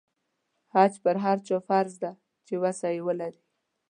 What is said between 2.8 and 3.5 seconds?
یې ولري.